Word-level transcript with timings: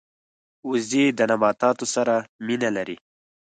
وزې 0.69 1.05
د 1.17 1.19
نباتاتو 1.31 1.85
سره 1.95 2.15
مینه 2.45 2.69
لري 2.77 2.97